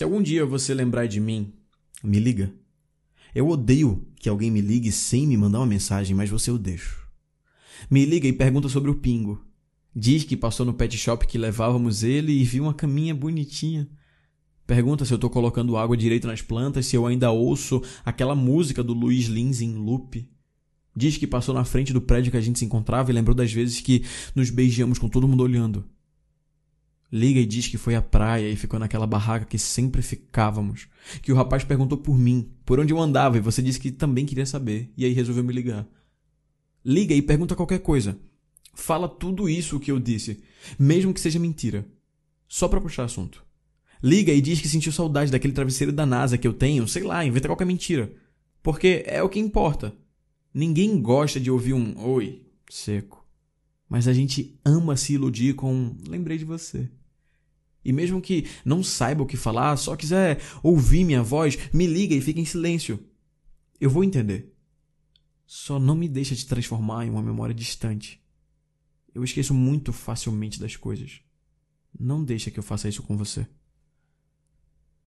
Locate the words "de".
1.06-1.20, 51.40-51.50, 56.38-56.44